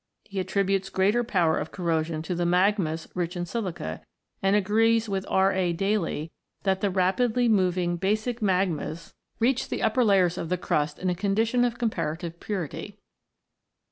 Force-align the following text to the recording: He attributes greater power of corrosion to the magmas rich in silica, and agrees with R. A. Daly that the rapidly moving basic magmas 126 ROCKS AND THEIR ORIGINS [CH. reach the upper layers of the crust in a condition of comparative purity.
He 0.23 0.39
attributes 0.39 0.89
greater 0.89 1.23
power 1.23 1.59
of 1.59 1.71
corrosion 1.71 2.23
to 2.23 2.33
the 2.33 2.43
magmas 2.43 3.07
rich 3.13 3.37
in 3.37 3.45
silica, 3.45 4.01
and 4.41 4.55
agrees 4.55 5.07
with 5.07 5.27
R. 5.29 5.51
A. 5.53 5.73
Daly 5.73 6.31
that 6.63 6.81
the 6.81 6.89
rapidly 6.89 7.47
moving 7.47 7.97
basic 7.97 8.39
magmas 8.39 9.13
126 9.37 9.37
ROCKS 9.37 9.37
AND 9.37 9.37
THEIR 9.37 9.37
ORIGINS 9.37 9.37
[CH. 9.37 9.41
reach 9.41 9.69
the 9.69 9.83
upper 9.83 10.03
layers 10.03 10.37
of 10.39 10.49
the 10.49 10.57
crust 10.57 10.97
in 10.97 11.09
a 11.11 11.13
condition 11.13 11.63
of 11.63 11.77
comparative 11.77 12.39
purity. 12.39 12.97